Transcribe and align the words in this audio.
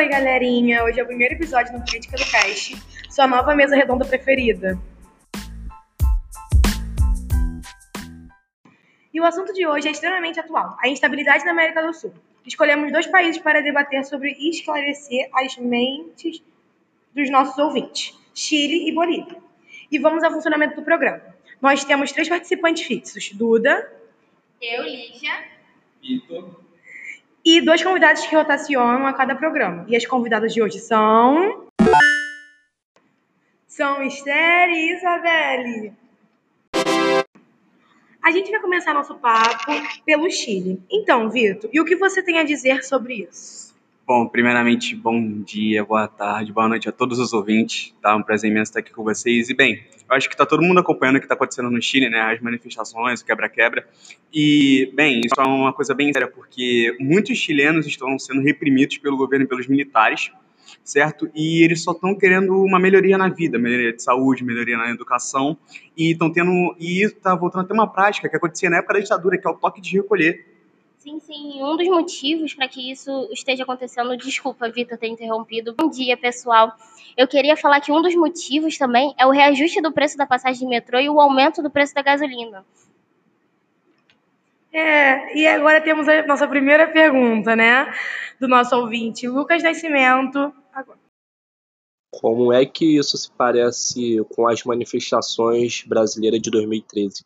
Oi, 0.00 0.08
galerinha! 0.08 0.82
Hoje 0.82 0.98
é 0.98 1.02
o 1.02 1.06
primeiro 1.06 1.34
episódio 1.34 1.78
do 1.78 1.84
Política 1.84 2.16
do 2.16 2.24
Cast, 2.24 2.74
sua 3.10 3.26
nova 3.26 3.54
mesa 3.54 3.76
redonda 3.76 4.02
preferida. 4.02 4.78
E 9.12 9.20
o 9.20 9.24
assunto 9.26 9.52
de 9.52 9.66
hoje 9.66 9.88
é 9.88 9.90
extremamente 9.90 10.40
atual: 10.40 10.74
a 10.82 10.88
instabilidade 10.88 11.44
na 11.44 11.50
América 11.50 11.86
do 11.86 11.92
Sul. 11.92 12.14
Escolhemos 12.46 12.90
dois 12.90 13.06
países 13.08 13.42
para 13.42 13.60
debater 13.60 14.02
sobre 14.06 14.30
e 14.38 14.48
esclarecer 14.48 15.28
as 15.34 15.58
mentes 15.58 16.42
dos 17.14 17.30
nossos 17.30 17.58
ouvintes: 17.58 18.18
Chile 18.34 18.88
e 18.88 18.94
Bolívia. 18.94 19.36
E 19.92 19.98
vamos 19.98 20.24
ao 20.24 20.32
funcionamento 20.32 20.76
do 20.76 20.82
programa. 20.82 21.22
Nós 21.60 21.84
temos 21.84 22.10
três 22.10 22.26
participantes 22.26 22.86
fixos: 22.86 23.32
Duda, 23.34 23.92
Eu, 24.62 24.82
Lígia. 24.82 25.44
Vitor. 26.00 26.69
E 27.44 27.60
dois 27.60 27.82
convidados 27.82 28.26
que 28.26 28.34
rotacionam 28.34 29.06
a 29.06 29.12
cada 29.12 29.34
programa. 29.34 29.84
E 29.88 29.96
as 29.96 30.06
convidadas 30.06 30.52
de 30.52 30.62
hoje 30.62 30.78
são. 30.78 31.66
São 33.66 34.02
Esther 34.02 34.70
e 34.70 34.96
Isabelle. 34.96 35.92
A 38.22 38.30
gente 38.30 38.50
vai 38.50 38.60
começar 38.60 38.92
nosso 38.92 39.14
papo 39.14 39.72
pelo 40.04 40.30
Chile. 40.30 40.82
Então, 40.90 41.30
Vitor, 41.30 41.70
e 41.72 41.80
o 41.80 41.84
que 41.84 41.96
você 41.96 42.22
tem 42.22 42.38
a 42.38 42.44
dizer 42.44 42.84
sobre 42.84 43.26
isso? 43.28 43.74
Bom, 44.10 44.26
primeiramente, 44.26 44.96
bom 44.96 45.40
dia, 45.40 45.84
boa 45.84 46.08
tarde, 46.08 46.52
boa 46.52 46.66
noite 46.66 46.88
a 46.88 46.90
todos 46.90 47.20
os 47.20 47.32
ouvintes. 47.32 47.94
Tá 48.02 48.16
um 48.16 48.24
prazer 48.24 48.50
imenso 48.50 48.70
estar 48.70 48.80
aqui 48.80 48.92
com 48.92 49.04
vocês. 49.04 49.48
E 49.48 49.54
bem, 49.54 49.84
eu 50.10 50.16
acho 50.16 50.28
que 50.28 50.34
está 50.34 50.44
todo 50.44 50.64
mundo 50.64 50.80
acompanhando 50.80 51.14
o 51.14 51.18
que 51.20 51.26
está 51.26 51.36
acontecendo 51.36 51.70
no 51.70 51.80
Chile, 51.80 52.10
né? 52.10 52.20
As 52.20 52.40
manifestações, 52.40 53.20
o 53.20 53.24
quebra-quebra. 53.24 53.86
E, 54.34 54.92
bem, 54.96 55.20
isso 55.20 55.40
é 55.40 55.46
uma 55.46 55.72
coisa 55.72 55.94
bem 55.94 56.12
séria, 56.12 56.26
porque 56.26 56.96
muitos 56.98 57.38
chilenos 57.38 57.86
estão 57.86 58.18
sendo 58.18 58.40
reprimidos 58.40 58.98
pelo 58.98 59.16
governo 59.16 59.44
e 59.44 59.48
pelos 59.48 59.68
militares, 59.68 60.32
certo? 60.82 61.30
E 61.32 61.62
eles 61.62 61.84
só 61.84 61.92
estão 61.92 62.12
querendo 62.18 62.64
uma 62.64 62.80
melhoria 62.80 63.16
na 63.16 63.28
vida, 63.28 63.60
melhoria 63.60 63.92
de 63.92 64.02
saúde, 64.02 64.42
melhoria 64.42 64.76
na 64.76 64.90
educação. 64.90 65.56
E 65.96 66.10
estão 66.10 66.32
tendo. 66.32 66.50
E 66.80 67.04
está 67.04 67.36
voltando 67.36 67.62
a 67.62 67.68
ter 67.68 67.74
uma 67.74 67.86
prática 67.86 68.28
que 68.28 68.34
acontecia 68.34 68.68
na 68.68 68.78
época 68.78 68.94
da 68.94 68.98
ditadura, 68.98 69.38
que 69.38 69.46
é 69.46 69.50
o 69.52 69.54
toque 69.54 69.80
de 69.80 69.98
recolher. 69.98 70.59
Sim, 71.00 71.18
sim. 71.18 71.62
Um 71.62 71.78
dos 71.78 71.88
motivos 71.88 72.52
para 72.52 72.68
que 72.68 72.90
isso 72.92 73.10
esteja 73.32 73.62
acontecendo, 73.62 74.14
desculpa, 74.18 74.68
Vitor, 74.68 74.98
ter 74.98 75.08
interrompido. 75.08 75.74
Bom 75.74 75.88
dia, 75.88 76.14
pessoal. 76.14 76.74
Eu 77.16 77.26
queria 77.26 77.56
falar 77.56 77.80
que 77.80 77.90
um 77.90 78.02
dos 78.02 78.14
motivos 78.14 78.76
também 78.76 79.14
é 79.18 79.24
o 79.24 79.30
reajuste 79.30 79.80
do 79.80 79.90
preço 79.90 80.18
da 80.18 80.26
passagem 80.26 80.60
de 80.60 80.66
metrô 80.66 81.00
e 81.00 81.08
o 81.08 81.18
aumento 81.18 81.62
do 81.62 81.70
preço 81.70 81.94
da 81.94 82.02
gasolina. 82.02 82.66
É, 84.70 85.38
e 85.38 85.46
agora 85.46 85.80
temos 85.80 86.06
a 86.06 86.26
nossa 86.26 86.46
primeira 86.46 86.86
pergunta, 86.86 87.56
né? 87.56 87.90
Do 88.38 88.46
nosso 88.46 88.76
ouvinte, 88.76 89.26
Lucas 89.26 89.62
Nascimento. 89.62 90.52
Agora. 90.70 90.98
Como 92.12 92.52
é 92.52 92.66
que 92.66 92.98
isso 92.98 93.16
se 93.16 93.30
parece 93.32 94.22
com 94.36 94.46
as 94.46 94.64
manifestações 94.64 95.82
brasileiras 95.82 96.42
de 96.42 96.50
2013? 96.50 97.24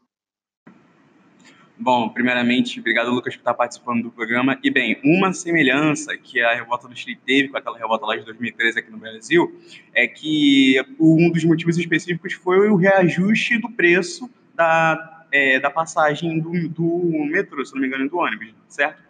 Bom, 1.77 2.09
primeiramente, 2.09 2.79
obrigado, 2.79 3.11
Lucas, 3.11 3.35
por 3.35 3.41
estar 3.41 3.55
participando 3.55 4.05
do 4.05 4.11
programa. 4.11 4.57
E, 4.63 4.71
bem, 4.71 5.01
uma 5.03 5.33
semelhança 5.33 6.17
que 6.17 6.41
a 6.41 6.55
revolta 6.55 6.87
do 6.87 6.97
Chile 6.97 7.19
teve 7.27 7.49
com 7.49 7.59
aquela 7.59 7.77
revolta 7.77 8.07
lá 8.07 8.17
de 8.17 8.25
2013 8.25 8.79
aqui 8.79 8.91
no 8.93 8.97
Brasil 8.97 9.61
é 9.93 10.07
que 10.07 10.81
um 11.01 11.33
dos 11.33 11.45
motivos 11.45 11.77
específicos 11.77 12.33
foi 12.35 12.71
o 12.71 12.77
reajuste 12.77 13.59
do 13.59 13.69
preço 13.69 14.31
da, 14.55 15.27
é, 15.33 15.59
da 15.59 15.69
passagem 15.69 16.39
do, 16.39 16.69
do 16.69 17.27
metrô, 17.29 17.65
se 17.65 17.75
não 17.75 17.81
me 17.81 17.89
engano, 17.89 18.09
do 18.09 18.19
ônibus, 18.19 18.55
certo? 18.69 19.03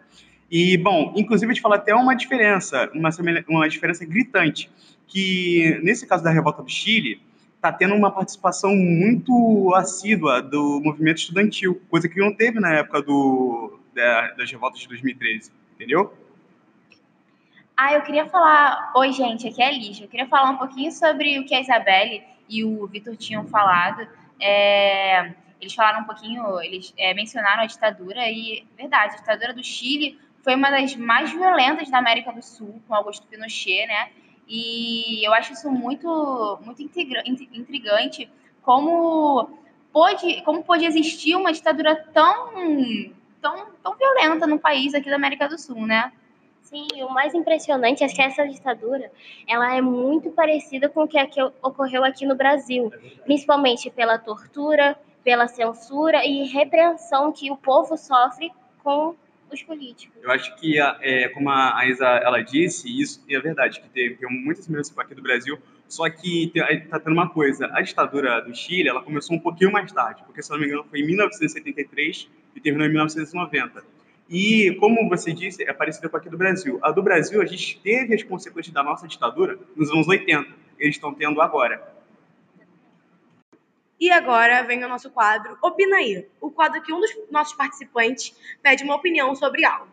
E, 0.49 0.75
bom, 0.77 1.13
inclusive, 1.15 1.51
a 1.51 1.53
gente 1.53 1.61
fala 1.61 1.75
até 1.75 1.93
uma 1.93 2.15
diferença, 2.15 2.89
uma, 2.95 3.09
uma 3.47 3.69
diferença 3.69 4.03
gritante, 4.05 4.71
que 5.07 5.79
nesse 5.83 6.07
caso 6.07 6.23
da 6.23 6.31
revolta 6.31 6.63
do 6.63 6.69
Chile, 6.69 7.21
está 7.65 7.71
tendo 7.71 7.95
uma 7.95 8.11
participação 8.11 8.75
muito 8.75 9.73
assídua 9.75 10.39
do 10.39 10.79
movimento 10.83 11.17
estudantil, 11.17 11.81
coisa 11.89 12.07
que 12.07 12.19
não 12.19 12.31
teve 12.31 12.59
na 12.59 12.71
época 12.71 13.01
do, 13.01 13.79
da- 13.93 14.33
das 14.33 14.51
revoltas 14.51 14.79
de 14.81 14.87
2013, 14.87 15.51
entendeu? 15.73 16.13
Ah, 17.75 17.93
eu 17.93 18.01
queria 18.03 18.27
falar. 18.27 18.91
Oi, 18.95 19.11
gente, 19.11 19.47
aqui 19.47 19.61
é 19.61 19.67
a 19.67 19.71
Lígia. 19.71 20.05
Eu 20.05 20.09
queria 20.09 20.27
falar 20.27 20.51
um 20.51 20.57
pouquinho 20.57 20.91
sobre 20.91 21.39
o 21.39 21.45
que 21.45 21.55
a 21.55 21.59
Isabelle 21.59 22.23
e 22.47 22.63
o 22.63 22.85
Vitor 22.87 23.15
tinham 23.17 23.45
falado. 23.47 24.07
É, 24.39 25.33
Eles 25.59 25.73
falaram 25.73 26.01
um 26.01 26.05
pouquinho, 26.05 26.61
eles 26.61 26.93
é, 26.97 27.13
mencionaram 27.15 27.63
a 27.63 27.65
ditadura, 27.65 28.29
e 28.29 28.63
verdade, 28.77 29.15
a 29.15 29.17
ditadura 29.17 29.53
do 29.53 29.63
Chile 29.63 30.19
foi 30.43 30.53
uma 30.55 30.69
das 30.69 30.95
mais 30.95 31.31
violentas 31.31 31.89
da 31.89 31.97
América 31.97 32.31
do 32.31 32.41
Sul, 32.43 32.79
com 32.87 32.93
Augusto 32.93 33.25
Pinochet, 33.25 33.87
né? 33.87 34.09
E 34.47 35.25
eu 35.25 35.33
acho 35.33 35.53
isso 35.53 35.69
muito, 35.71 36.59
muito 36.63 36.81
intriga- 36.81 37.23
intri- 37.25 37.49
intrigante, 37.53 38.29
como 38.61 39.49
pôde, 39.91 40.41
como 40.43 40.63
pôde 40.63 40.85
existir 40.85 41.35
uma 41.35 41.51
ditadura 41.51 41.95
tão, 42.13 42.53
tão, 43.41 43.67
tão 43.81 43.95
violenta 43.95 44.45
no 44.45 44.59
país 44.59 44.93
aqui 44.93 45.09
da 45.09 45.15
América 45.15 45.47
do 45.47 45.57
Sul, 45.57 45.85
né? 45.85 46.11
Sim, 46.61 46.87
o 47.03 47.09
mais 47.09 47.33
impressionante 47.33 48.03
é 48.03 48.07
que 48.07 48.21
essa 48.21 48.47
ditadura, 48.47 49.11
ela 49.47 49.75
é 49.75 49.81
muito 49.81 50.31
parecida 50.31 50.89
com 50.89 51.03
o 51.03 51.07
que 51.07 51.17
aqui 51.17 51.39
ocorreu 51.61 52.03
aqui 52.03 52.25
no 52.25 52.35
Brasil, 52.35 52.91
principalmente 53.23 53.89
pela 53.91 54.17
tortura, 54.17 54.97
pela 55.23 55.47
censura 55.47 56.25
e 56.25 56.43
repreensão 56.45 57.31
que 57.31 57.51
o 57.51 57.57
povo 57.57 57.95
sofre 57.95 58.51
com 58.83 59.15
os 59.51 59.61
políticos. 59.63 60.15
Eu 60.21 60.31
acho 60.31 60.55
que, 60.57 60.79
é, 60.79 61.29
como 61.29 61.49
a 61.49 61.85
Isa 61.87 62.05
ela 62.05 62.41
disse, 62.41 62.89
isso 63.01 63.23
é 63.29 63.39
verdade, 63.39 63.79
que 63.81 63.89
tem 63.89 64.17
muita 64.29 64.61
semelhança 64.61 64.93
com 64.93 65.01
aqui 65.01 65.15
do 65.15 65.21
Brasil, 65.21 65.57
só 65.87 66.09
que 66.09 66.51
está 66.55 66.99
tendo 66.99 67.13
uma 67.13 67.29
coisa, 67.29 67.69
a 67.73 67.81
ditadura 67.81 68.41
do 68.41 68.55
Chile, 68.55 68.89
ela 68.89 69.03
começou 69.03 69.35
um 69.35 69.39
pouquinho 69.39 69.71
mais 69.71 69.91
tarde, 69.91 70.23
porque, 70.25 70.41
se 70.41 70.49
não 70.49 70.59
me 70.59 70.65
engano, 70.65 70.83
foi 70.89 70.99
em 70.99 71.05
1973 71.05 72.29
e 72.55 72.59
terminou 72.59 72.87
em 72.87 72.89
1990. 72.89 73.83
E, 74.27 74.75
como 74.79 75.07
você 75.07 75.31
disse, 75.31 75.63
é 75.63 75.71
parecida 75.71 76.09
com 76.09 76.17
aqui 76.17 76.29
do 76.29 76.37
Brasil. 76.37 76.79
A 76.81 76.91
do 76.91 77.03
Brasil, 77.03 77.41
a 77.41 77.45
gente 77.45 77.79
teve 77.81 78.15
as 78.15 78.23
consequências 78.23 78.73
da 78.73 78.81
nossa 78.81 79.07
ditadura 79.07 79.59
nos 79.75 79.91
anos 79.91 80.07
80. 80.07 80.49
Eles 80.79 80.95
estão 80.95 81.13
tendo 81.13 81.39
agora. 81.41 81.94
E 83.99 84.11
agora 84.11 84.61
vem 84.63 84.83
o 84.83 84.89
nosso 84.89 85.09
quadro 85.09 85.57
Opina 85.61 85.97
aí. 85.97 86.27
O 86.41 86.51
quadro 86.51 86.81
que 86.81 86.91
um 86.91 86.99
dos 86.99 87.11
nossos 87.31 87.53
participantes 87.53 88.35
pede 88.61 88.83
uma 88.83 88.95
opinião 88.95 89.33
sobre 89.35 89.63
algo. 89.63 89.89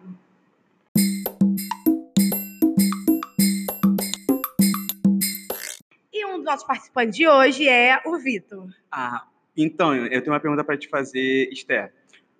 E 6.13 6.27
um 6.27 6.37
dos 6.37 6.45
nossos 6.45 6.67
participantes 6.67 7.17
de 7.17 7.29
hoje 7.29 7.69
é 7.69 8.03
o 8.05 8.19
Vitor. 8.19 8.69
Ah, 8.91 9.25
então, 9.57 9.95
eu 9.95 10.21
tenho 10.21 10.33
uma 10.33 10.41
pergunta 10.41 10.65
para 10.65 10.77
te 10.77 10.89
fazer, 10.89 11.49
Esther. 11.53 11.93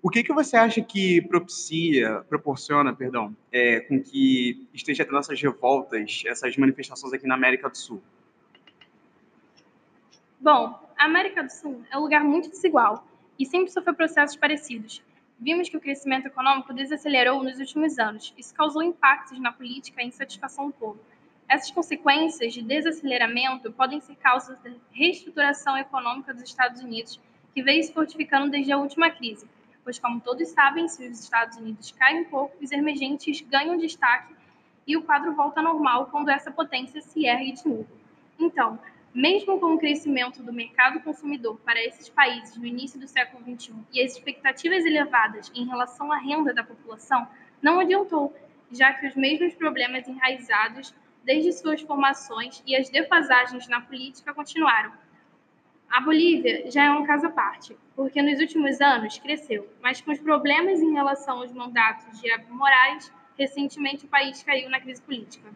O 0.03 0.11
que, 0.11 0.25
que 0.25 0.33
você 0.33 0.57
acha 0.57 0.83
que 0.83 1.23
propicia, 1.23 2.25
proporciona, 2.29 2.93
perdão, 2.93 3.37
é, 3.53 3.79
com 3.81 4.03
que 4.03 4.67
esteja 4.75 5.05
tendo 5.05 5.19
essas 5.19 5.41
revoltas, 5.41 6.25
essas 6.27 6.57
manifestações 6.57 7.13
aqui 7.13 7.25
na 7.25 7.37
América 7.37 7.71
do 7.71 7.77
Sul? 7.77 8.03
Bom, 10.41 10.77
a 11.03 11.07
América 11.07 11.43
do 11.43 11.51
Sul 11.51 11.83
é 11.91 11.99
um 11.99 12.03
lugar 12.03 12.23
muito 12.23 12.49
desigual 12.49 13.05
e 13.37 13.45
sempre 13.45 13.73
sofreu 13.73 13.93
processos 13.93 14.37
parecidos. 14.37 15.03
Vimos 15.37 15.69
que 15.69 15.77
o 15.77 15.81
crescimento 15.81 16.27
econômico 16.27 16.73
desacelerou 16.73 17.43
nos 17.43 17.59
últimos 17.59 17.99
anos. 17.99 18.33
Isso 18.39 18.55
causou 18.55 18.85
impactos 18.85 19.41
na 19.41 19.51
política 19.51 20.01
e 20.01 20.07
insatisfação 20.07 20.69
do 20.69 20.73
povo. 20.73 21.01
Essas 21.49 21.73
consequências 21.73 22.55
de 22.55 22.63
desaceleramento 22.63 23.73
podem 23.73 24.01
ser 24.01 24.15
causas 24.15 24.57
da 24.61 24.71
reestruturação 24.93 25.77
econômica 25.77 26.33
dos 26.33 26.45
Estados 26.45 26.81
Unidos, 26.81 27.19
que 27.53 27.65
veio 27.65 27.83
se 27.83 27.93
fortificando 27.93 28.49
desde 28.49 28.71
a 28.71 28.79
última 28.79 29.11
crise. 29.11 29.45
Pois, 29.83 29.99
como 29.99 30.21
todos 30.21 30.51
sabem, 30.51 30.87
se 30.87 31.05
os 31.09 31.19
Estados 31.19 31.59
Unidos 31.59 31.91
caem 31.91 32.21
um 32.21 32.27
pouco, 32.27 32.63
os 32.63 32.71
emergentes 32.71 33.41
ganham 33.41 33.77
destaque 33.77 34.33
e 34.87 34.97
o 34.97 35.03
quadro 35.03 35.35
volta 35.35 35.61
normal 35.61 36.07
quando 36.13 36.29
essa 36.29 36.53
potência 36.53 37.03
se 37.03 37.27
ergue 37.27 37.55
de 37.55 37.69
novo. 37.69 37.89
Então, 38.39 38.79
mesmo 39.15 39.61
com 39.61 39.75
o 39.75 39.79
crescimento 39.79 40.43
do 40.43 40.53
mercado 40.53 41.01
consumidor 41.01 41.59
para 41.61 41.83
esses 41.83 42.09
países 42.09 42.57
no 42.57 42.65
início 42.65 42.99
do 42.99 43.07
século 43.07 43.45
XXI 43.45 43.75
e 43.93 44.03
as 44.03 44.13
expectativas 44.13 44.85
elevadas 44.85 45.53
em 45.55 45.67
relação 45.67 46.11
à 46.11 46.19
renda 46.19 46.55
da 46.55 46.65
população, 46.65 47.29
não 47.61 47.81
adiantou, 47.81 48.35
já 48.71 48.93
que 48.95 49.07
os 49.07 49.15
mesmos 49.15 49.55
problemas 49.55 50.09
enraizados 50.09 50.95
desde 51.23 51.53
suas 51.53 51.83
formações 51.83 52.63
e 52.67 52.75
as 52.75 52.89
defasagens 52.89 53.69
na 53.69 53.81
política 53.81 54.33
continuaram. 54.33 54.93
A 55.91 56.01
Bolívia 56.01 56.71
já 56.71 56.85
é 56.85 56.91
um 56.91 57.05
caso 57.05 57.27
à 57.27 57.31
parte, 57.31 57.77
porque 57.95 58.23
nos 58.23 58.41
últimos 58.41 58.81
anos 58.81 59.19
cresceu, 59.19 59.69
mas 59.83 60.01
com 60.01 60.11
os 60.11 60.19
problemas 60.19 60.81
em 60.81 60.95
relação 60.95 61.41
aos 61.41 61.53
mandatos 61.53 62.19
de 62.19 62.31
Evo 62.31 62.55
Morales, 62.55 63.13
recentemente 63.39 64.07
o 64.07 64.09
país 64.09 64.43
caiu 64.43 64.71
na 64.71 64.81
crise 64.81 65.03
política. 65.03 65.51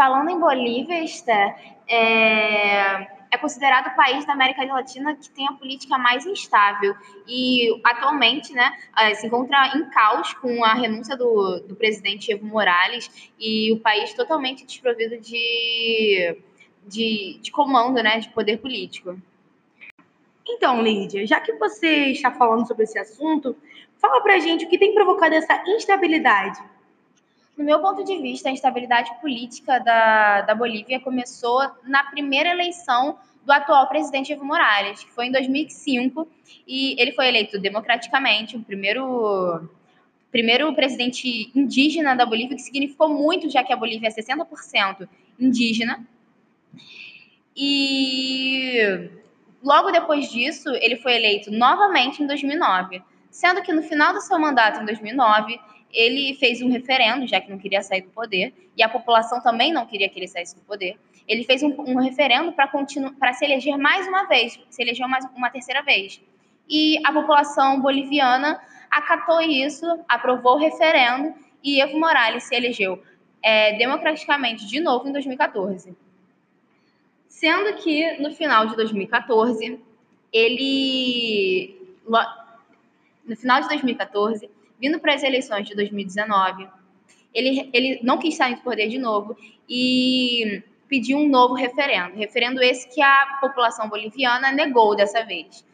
Falando 0.00 0.30
em 0.30 0.40
Bolívia, 0.40 1.04
Esther, 1.04 1.54
é, 1.86 3.06
é 3.30 3.36
considerado 3.38 3.88
o 3.88 3.94
país 3.94 4.24
da 4.24 4.32
América 4.32 4.64
Latina 4.64 5.14
que 5.14 5.28
tem 5.28 5.46
a 5.46 5.52
política 5.52 5.98
mais 5.98 6.24
instável 6.24 6.94
e 7.28 7.78
atualmente, 7.84 8.54
né, 8.54 8.72
eh, 8.96 9.12
se 9.16 9.26
encontra 9.26 9.76
em 9.76 9.90
caos 9.90 10.32
com 10.32 10.64
a 10.64 10.72
renúncia 10.72 11.18
do, 11.18 11.60
do 11.68 11.76
presidente 11.76 12.32
Evo 12.32 12.46
Morales 12.46 13.30
e 13.38 13.72
o 13.74 13.80
país 13.80 14.14
totalmente 14.14 14.64
desprovido 14.64 15.18
de, 15.18 16.34
de, 16.86 17.38
de 17.42 17.52
comando, 17.52 18.02
né, 18.02 18.20
de 18.20 18.30
poder 18.30 18.56
político. 18.56 19.20
Então, 20.48 20.80
Lídia, 20.82 21.26
já 21.26 21.42
que 21.42 21.52
você 21.52 22.06
está 22.06 22.30
falando 22.30 22.66
sobre 22.66 22.84
esse 22.84 22.98
assunto, 22.98 23.54
fala 23.98 24.22
pra 24.22 24.38
gente 24.38 24.64
o 24.64 24.68
que 24.70 24.78
tem 24.78 24.94
provocado 24.94 25.34
essa 25.34 25.62
instabilidade. 25.66 26.58
No 27.56 27.64
meu 27.64 27.80
ponto 27.80 28.04
de 28.04 28.16
vista, 28.18 28.48
a 28.48 28.52
instabilidade 28.52 29.10
política 29.20 29.78
da, 29.78 30.42
da 30.42 30.54
Bolívia 30.54 31.00
começou 31.00 31.60
na 31.84 32.04
primeira 32.04 32.50
eleição 32.50 33.18
do 33.44 33.52
atual 33.52 33.88
presidente 33.88 34.32
Evo 34.32 34.44
Morales, 34.44 35.02
que 35.02 35.10
foi 35.10 35.26
em 35.26 35.32
2005, 35.32 36.26
e 36.66 36.94
ele 37.00 37.12
foi 37.12 37.28
eleito 37.28 37.58
democraticamente, 37.58 38.56
o 38.56 38.62
primeiro, 38.62 39.68
primeiro 40.30 40.72
presidente 40.74 41.50
indígena 41.54 42.14
da 42.14 42.24
Bolívia, 42.24 42.56
que 42.56 42.62
significou 42.62 43.08
muito, 43.08 43.50
já 43.50 43.64
que 43.64 43.72
a 43.72 43.76
Bolívia 43.76 44.08
é 44.08 44.10
60% 44.10 45.08
indígena. 45.38 46.06
E 47.56 49.10
logo 49.62 49.90
depois 49.90 50.30
disso, 50.30 50.70
ele 50.76 50.96
foi 50.96 51.16
eleito 51.16 51.50
novamente 51.50 52.22
em 52.22 52.26
2009, 52.26 53.02
sendo 53.30 53.62
que 53.62 53.72
no 53.72 53.82
final 53.82 54.12
do 54.12 54.20
seu 54.20 54.38
mandato, 54.38 54.80
em 54.80 54.84
2009, 54.84 55.58
ele 55.92 56.34
fez 56.34 56.62
um 56.62 56.70
referendo, 56.70 57.26
já 57.26 57.40
que 57.40 57.50
não 57.50 57.58
queria 57.58 57.82
sair 57.82 58.02
do 58.02 58.10
poder, 58.10 58.52
e 58.76 58.82
a 58.82 58.88
população 58.88 59.40
também 59.40 59.72
não 59.72 59.86
queria 59.86 60.08
que 60.08 60.18
ele 60.18 60.28
saísse 60.28 60.54
do 60.54 60.62
poder. 60.62 60.98
Ele 61.26 61.44
fez 61.44 61.62
um, 61.62 61.74
um 61.78 61.98
referendo 61.98 62.52
para 62.52 63.32
se 63.32 63.44
eleger 63.44 63.76
mais 63.76 64.06
uma 64.06 64.24
vez, 64.24 64.58
se 64.68 64.82
elegeu 64.82 65.08
mais 65.08 65.24
uma 65.36 65.50
terceira 65.50 65.82
vez. 65.82 66.20
E 66.68 66.98
a 67.04 67.12
população 67.12 67.80
boliviana 67.80 68.60
acatou 68.90 69.40
isso, 69.40 69.86
aprovou 70.08 70.54
o 70.54 70.58
referendo, 70.58 71.34
e 71.62 71.80
Evo 71.80 71.98
Morales 71.98 72.44
se 72.44 72.54
elegeu 72.54 73.02
é, 73.42 73.76
democraticamente 73.76 74.66
de 74.66 74.80
novo 74.80 75.08
em 75.08 75.12
2014. 75.12 75.94
Sendo 77.28 77.74
que 77.74 78.20
no 78.20 78.32
final 78.32 78.66
de 78.66 78.76
2014, 78.76 79.80
ele. 80.32 81.76
No 83.26 83.36
final 83.36 83.62
de 83.62 83.68
2014, 83.68 84.50
vindo 84.80 84.98
para 84.98 85.14
as 85.14 85.22
eleições 85.22 85.68
de 85.68 85.74
2019, 85.74 86.66
ele, 87.34 87.70
ele 87.72 88.00
não 88.02 88.18
quis 88.18 88.34
sair 88.34 88.56
do 88.56 88.62
poder 88.62 88.88
de 88.88 88.98
novo 88.98 89.36
e 89.68 90.62
pediu 90.88 91.18
um 91.18 91.28
novo 91.28 91.54
referendo. 91.54 92.16
Referendo 92.16 92.62
esse 92.62 92.88
que 92.88 93.00
a 93.00 93.38
população 93.40 93.88
boliviana 93.88 94.50
negou 94.50 94.96
dessa 94.96 95.24
vez. 95.24 95.64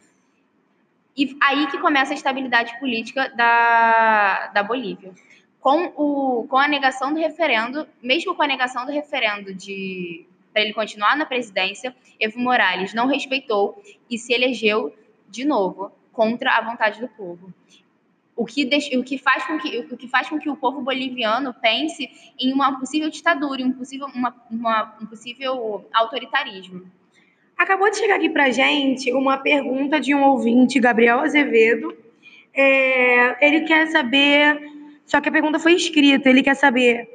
E 1.17 1.35
aí 1.41 1.67
que 1.69 1.79
começa 1.79 2.13
a 2.13 2.15
estabilidade 2.15 2.79
política 2.79 3.31
da, 3.31 4.49
da 4.49 4.63
Bolívia. 4.63 5.15
Com, 5.61 5.93
o, 5.97 6.47
com 6.47 6.59
a 6.59 6.69
negação 6.69 7.13
do 7.13 7.19
referendo, 7.19 7.89
mesmo 8.03 8.35
com 8.35 8.43
a 8.43 8.47
negação 8.47 8.85
do 8.85 8.93
referendo 8.93 9.55
de 9.55 10.27
para 10.53 10.63
ele 10.63 10.73
continuar 10.73 11.17
na 11.19 11.27
presidência, 11.27 11.95
Evo 12.19 12.39
Morales 12.39 12.95
não 12.95 13.07
respeitou 13.07 13.83
e 14.09 14.17
se 14.17 14.33
elegeu 14.33 14.95
de 15.29 15.45
novo 15.45 15.93
contra 16.13 16.53
a 16.57 16.63
vontade 16.63 16.99
do 16.99 17.09
povo 17.09 17.53
o 18.37 18.45
que, 18.45 18.67
deixa, 18.67 18.97
o, 18.99 19.03
que 19.03 19.17
faz 19.17 19.45
com 19.47 19.59
que, 19.59 19.79
o 19.79 19.97
que 19.97 20.07
faz 20.07 20.29
com 20.29 20.39
que 20.39 20.51
o 20.51 20.57
povo 20.57 20.83
boliviano 20.83 21.55
pense 21.55 22.09
em 22.39 22.53
uma 22.53 22.79
possível 22.79 23.09
ditadura, 23.09 23.65
um 23.65 23.73
possível, 23.73 24.07
uma, 24.15 24.35
uma, 24.51 24.95
um 25.01 25.07
possível 25.07 25.89
autoritarismo. 25.93 26.85
Acabou 27.57 27.91
de 27.91 27.97
chegar 27.97 28.17
aqui 28.17 28.29
para 28.29 28.51
gente 28.51 29.11
uma 29.15 29.39
pergunta 29.39 29.99
de 29.99 30.15
um 30.15 30.23
ouvinte, 30.23 30.79
Gabriel 30.79 31.21
Azevedo. 31.21 31.97
É, 32.53 33.47
ele 33.47 33.63
quer 33.63 33.87
saber, 33.87 34.61
só 35.07 35.21
que 35.23 35.31
a 35.31 35.33
pergunta 35.33 35.59
foi 35.59 35.73
escrita, 35.73 36.29
ele 36.29 36.43
quer 36.43 36.55
saber 36.55 37.09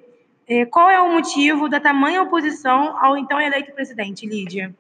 é, 0.48 0.66
qual 0.66 0.90
é 0.90 1.00
o 1.00 1.12
motivo 1.12 1.70
da 1.70 1.80
tamanha 1.80 2.24
oposição 2.24 2.98
ao 2.98 3.16
então 3.16 3.40
eleito 3.40 3.72
presidente, 3.74 4.26
Lídia. 4.26 4.74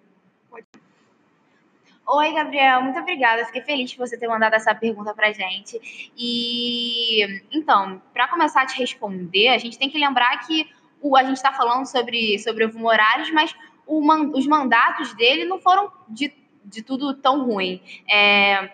Oi, 2.13 2.33
Gabriel, 2.33 2.81
muito 2.81 2.99
obrigada. 2.99 3.45
Fiquei 3.45 3.61
feliz 3.61 3.93
por 3.93 4.05
você 4.05 4.17
ter 4.17 4.27
mandado 4.27 4.53
essa 4.53 4.75
pergunta 4.75 5.13
pra 5.13 5.31
gente. 5.31 6.11
E 6.17 7.41
então, 7.49 8.01
para 8.11 8.27
começar 8.27 8.63
a 8.63 8.65
te 8.65 8.77
responder, 8.77 9.47
a 9.47 9.57
gente 9.57 9.79
tem 9.79 9.89
que 9.89 9.97
lembrar 9.97 10.45
que 10.45 10.69
o, 11.01 11.15
a 11.15 11.23
gente 11.23 11.37
está 11.37 11.53
falando 11.53 11.85
sobre, 11.85 12.37
sobre 12.39 12.65
Evo 12.65 12.77
Morales, 12.77 13.31
mas 13.31 13.55
o, 13.87 14.01
os 14.37 14.45
mandatos 14.45 15.13
dele 15.13 15.45
não 15.45 15.57
foram 15.57 15.89
de, 16.09 16.33
de 16.65 16.81
tudo 16.81 17.13
tão 17.13 17.45
ruim. 17.45 17.81
É, 18.09 18.69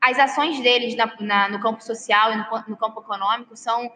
as 0.00 0.18
ações 0.18 0.58
deles 0.60 0.96
na, 0.96 1.14
na, 1.20 1.48
no 1.50 1.60
campo 1.60 1.84
social 1.84 2.32
e 2.32 2.36
no, 2.36 2.44
no 2.68 2.76
campo 2.78 3.02
econômico 3.02 3.54
são 3.54 3.92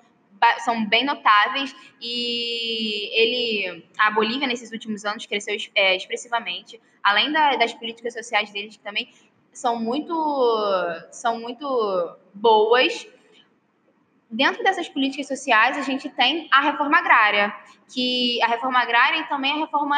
são 0.59 0.85
bem 0.87 1.05
notáveis 1.05 1.75
e 2.01 3.11
ele 3.13 3.89
a 3.99 4.11
Bolívia 4.11 4.47
nesses 4.47 4.73
últimos 4.73 5.05
anos 5.05 5.27
cresceu 5.27 5.57
é, 5.75 5.97
expressivamente 5.97 6.81
além 7.03 7.33
da, 7.33 7.57
das 7.57 7.73
políticas 7.73 8.13
sociais 8.13 8.51
deles 8.51 8.77
que 8.77 8.83
também 8.83 9.09
são 9.53 9.77
muito 9.77 10.15
são 11.11 11.41
muito 11.41 12.17
boas. 12.33 13.07
Dentro 14.31 14.63
dessas 14.63 14.89
políticas 14.89 15.27
sociais 15.27 15.77
a 15.79 15.83
gente 15.83 16.09
tem 16.11 16.49
a 16.53 16.61
reforma 16.61 16.99
agrária 16.99 17.55
que 17.93 18.41
a 18.43 18.47
reforma 18.47 18.79
agrária 18.79 19.21
e 19.21 19.29
também 19.29 19.53
a 19.53 19.57
reforma 19.57 19.97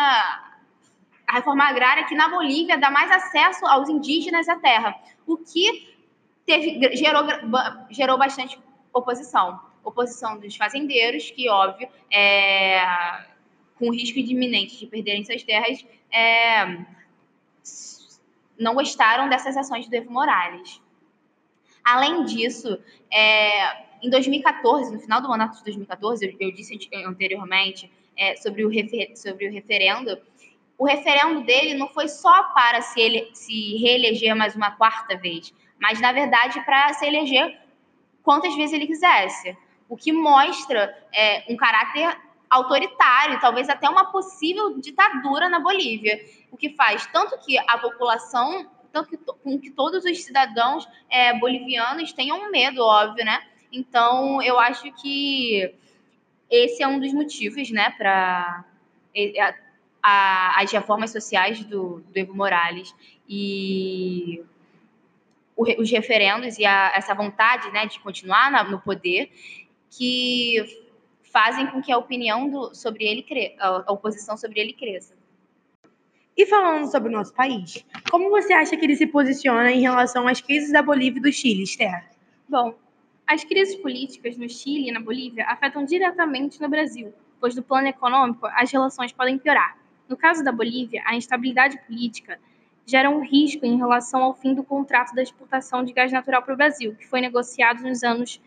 a 1.26 1.34
reforma 1.34 1.64
agrária 1.64 2.06
que 2.06 2.14
na 2.14 2.28
Bolívia 2.28 2.78
dá 2.78 2.90
mais 2.90 3.10
acesso 3.10 3.66
aos 3.66 3.88
indígenas 3.88 4.48
à 4.48 4.56
terra 4.56 4.94
o 5.26 5.36
que 5.36 5.96
teve 6.46 6.96
gerou 6.96 7.24
gerou 7.90 8.16
bastante 8.16 8.58
oposição 8.92 9.60
oposição 9.84 10.38
dos 10.38 10.56
fazendeiros, 10.56 11.30
que, 11.30 11.48
óbvio, 11.48 11.88
é, 12.10 12.80
com 13.78 13.90
risco 13.90 14.18
iminente 14.18 14.78
de 14.78 14.86
perderem 14.86 15.24
suas 15.24 15.42
terras, 15.42 15.84
é, 16.12 16.84
não 18.58 18.74
gostaram 18.74 19.28
dessas 19.28 19.56
ações 19.56 19.88
do 19.88 19.94
Evo 19.94 20.12
Morales. 20.12 20.80
Além 21.82 22.24
disso, 22.24 22.78
é, 23.10 23.86
em 24.02 24.10
2014, 24.10 24.92
no 24.92 25.00
final 25.00 25.20
do 25.22 25.28
mandato 25.28 25.56
de 25.58 25.64
2014, 25.64 26.26
eu, 26.26 26.36
eu 26.38 26.52
disse 26.52 26.78
anteriormente 27.06 27.90
é, 28.16 28.36
sobre, 28.36 28.64
o 28.64 28.68
refer, 28.68 29.16
sobre 29.16 29.48
o 29.48 29.52
referendo, 29.52 30.18
o 30.76 30.84
referendo 30.86 31.42
dele 31.42 31.74
não 31.74 31.88
foi 31.88 32.08
só 32.08 32.44
para 32.54 32.82
se, 32.82 33.00
ele, 33.00 33.30
se 33.34 33.76
reeleger 33.76 34.34
mais 34.34 34.54
uma 34.54 34.70
quarta 34.72 35.16
vez, 35.16 35.54
mas, 35.78 36.00
na 36.00 36.12
verdade, 36.12 36.60
para 36.64 36.92
se 36.92 37.06
eleger 37.06 37.58
quantas 38.22 38.54
vezes 38.54 38.74
ele 38.74 38.86
quisesse 38.86 39.56
o 39.90 39.96
que 39.96 40.12
mostra 40.12 40.96
é, 41.12 41.44
um 41.52 41.56
caráter 41.56 42.16
autoritário, 42.48 43.40
talvez 43.40 43.68
até 43.68 43.90
uma 43.90 44.12
possível 44.12 44.78
ditadura 44.78 45.48
na 45.48 45.58
Bolívia, 45.58 46.24
o 46.50 46.56
que 46.56 46.70
faz 46.70 47.06
tanto 47.08 47.36
que 47.38 47.58
a 47.58 47.76
população, 47.76 48.70
tanto 48.92 49.08
que, 49.08 49.16
com 49.16 49.58
que 49.58 49.70
todos 49.70 50.04
os 50.04 50.22
cidadãos 50.22 50.88
é, 51.10 51.36
bolivianos 51.38 52.12
tenham 52.12 52.50
medo, 52.52 52.82
óbvio, 52.82 53.24
né? 53.24 53.42
Então, 53.72 54.40
eu 54.40 54.58
acho 54.60 54.92
que 54.92 55.74
esse 56.48 56.82
é 56.82 56.86
um 56.86 57.00
dos 57.00 57.12
motivos, 57.12 57.70
né, 57.70 57.90
para 57.90 58.64
as 60.02 60.70
reformas 60.70 61.10
sociais 61.10 61.64
do, 61.64 62.00
do 62.00 62.16
Evo 62.16 62.34
Morales. 62.34 62.94
E 63.28 64.42
os 65.56 65.90
referendos 65.90 66.58
e 66.58 66.64
a, 66.64 66.92
essa 66.94 67.14
vontade 67.14 67.70
né, 67.70 67.86
de 67.86 68.00
continuar 68.00 68.50
na, 68.50 68.64
no 68.64 68.80
poder 68.80 69.30
que 69.90 70.88
fazem 71.22 71.66
com 71.68 71.82
que 71.82 71.92
a 71.92 71.98
opinião 71.98 72.48
do, 72.48 72.74
sobre 72.74 73.04
ele 73.04 73.22
cre... 73.22 73.54
a 73.58 73.92
oposição 73.92 74.36
sobre 74.36 74.60
ele 74.60 74.72
cresça. 74.72 75.14
E 76.36 76.46
falando 76.46 76.90
sobre 76.90 77.08
o 77.08 77.12
nosso 77.12 77.34
país, 77.34 77.84
como 78.10 78.30
você 78.30 78.52
acha 78.52 78.76
que 78.76 78.84
ele 78.84 78.96
se 78.96 79.06
posiciona 79.06 79.70
em 79.70 79.80
relação 79.80 80.26
às 80.26 80.40
crises 80.40 80.72
da 80.72 80.82
Bolívia 80.82 81.18
e 81.18 81.22
do 81.22 81.32
Chile, 81.32 81.64
Esther? 81.64 82.08
Bom, 82.48 82.74
as 83.26 83.44
crises 83.44 83.76
políticas 83.76 84.36
no 84.36 84.48
Chile 84.48 84.88
e 84.88 84.92
na 84.92 85.00
Bolívia 85.00 85.44
afetam 85.46 85.84
diretamente 85.84 86.60
no 86.60 86.68
Brasil, 86.68 87.12
pois 87.38 87.54
do 87.54 87.62
plano 87.62 87.88
econômico 87.88 88.46
as 88.46 88.70
relações 88.72 89.12
podem 89.12 89.38
piorar. 89.38 89.76
No 90.08 90.16
caso 90.16 90.42
da 90.42 90.50
Bolívia, 90.50 91.02
a 91.04 91.14
instabilidade 91.14 91.78
política 91.86 92.40
gera 92.86 93.08
um 93.08 93.20
risco 93.20 93.64
em 93.64 93.76
relação 93.76 94.22
ao 94.22 94.34
fim 94.34 94.54
do 94.54 94.64
contrato 94.64 95.14
da 95.14 95.22
exportação 95.22 95.84
de 95.84 95.92
gás 95.92 96.10
natural 96.10 96.42
para 96.42 96.54
o 96.54 96.56
Brasil, 96.56 96.96
que 96.96 97.06
foi 97.06 97.20
negociado 97.20 97.82
nos 97.82 98.02
anos 98.02 98.40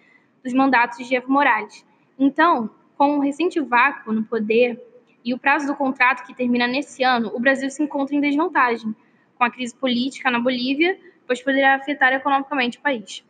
dos 0.43 0.53
mandatos 0.53 1.07
de 1.07 1.15
Evo 1.15 1.31
Morales. 1.31 1.85
Então, 2.19 2.69
com 2.97 3.17
um 3.17 3.19
recente 3.19 3.59
vácuo 3.59 4.11
no 4.11 4.23
poder 4.23 4.81
e 5.23 5.33
o 5.33 5.37
prazo 5.39 5.65
do 5.65 5.75
contrato 5.75 6.25
que 6.25 6.33
termina 6.33 6.67
nesse 6.67 7.03
ano, 7.03 7.31
o 7.33 7.39
Brasil 7.39 7.69
se 7.69 7.81
encontra 7.81 8.15
em 8.15 8.19
desvantagem 8.19 8.93
com 9.37 9.43
a 9.43 9.49
crise 9.49 9.73
política 9.75 10.29
na 10.29 10.39
Bolívia, 10.39 10.97
pois 11.25 11.41
poderia 11.41 11.75
afetar 11.75 12.13
economicamente 12.13 12.77
o 12.77 12.81
país. 12.81 13.23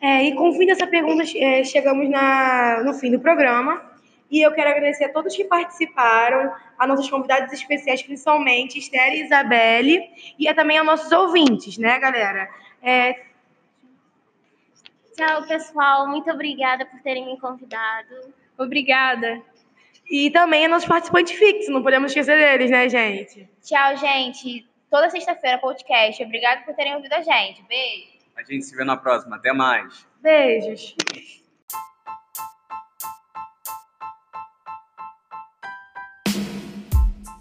É, 0.00 0.24
e 0.24 0.34
com 0.34 0.50
o 0.50 0.52
fim 0.52 0.66
dessa 0.66 0.86
pergunta, 0.86 1.24
é, 1.36 1.64
chegamos 1.64 2.08
na, 2.08 2.82
no 2.84 2.94
fim 2.94 3.10
do 3.10 3.20
programa. 3.20 3.94
E 4.30 4.42
eu 4.42 4.52
quero 4.52 4.70
agradecer 4.70 5.04
a 5.04 5.12
todos 5.12 5.36
que 5.36 5.44
participaram, 5.44 6.52
a 6.78 6.86
nossos 6.86 7.08
convidados 7.08 7.52
especiais, 7.52 8.02
principalmente 8.02 8.78
Esther 8.78 9.14
e 9.14 9.22
Isabelle, 9.22 10.02
e 10.38 10.52
também 10.52 10.78
a 10.78 10.84
nossos 10.84 11.12
ouvintes, 11.12 11.78
né, 11.78 11.98
galera? 11.98 12.48
É, 12.82 13.20
Tchau, 15.16 15.46
pessoal. 15.46 16.08
Muito 16.08 16.30
obrigada 16.30 16.84
por 16.84 17.00
terem 17.00 17.26
me 17.26 17.40
convidado. 17.40 18.34
Obrigada. 18.58 19.42
e 20.10 20.30
também 20.30 20.66
a 20.66 20.68
nossos 20.68 20.88
participantes 20.88 21.36
fixos, 21.38 21.68
não 21.68 21.82
podemos 21.82 22.10
esquecer 22.10 22.38
deles, 22.38 22.70
né, 22.70 22.88
gente? 22.88 23.48
Tchau, 23.62 23.96
gente. 23.96 24.66
Toda 24.90 25.10
sexta-feira, 25.10 25.58
podcast. 25.58 26.22
Obrigado 26.22 26.64
por 26.64 26.74
terem 26.74 26.94
ouvido 26.94 27.12
a 27.12 27.22
gente. 27.22 27.62
Beijo. 27.64 28.16
A 28.36 28.42
gente 28.42 28.64
se 28.64 28.76
vê 28.76 28.84
na 28.84 28.96
próxima. 28.96 29.36
Até 29.36 29.52
mais. 29.52 30.06
Beijos. 30.22 30.94